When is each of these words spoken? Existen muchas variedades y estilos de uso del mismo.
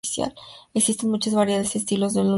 Existen 0.73 1.11
muchas 1.11 1.35
variedades 1.35 1.75
y 1.75 1.77
estilos 1.77 2.15
de 2.15 2.21
uso 2.21 2.21
del 2.21 2.25
mismo. 2.25 2.29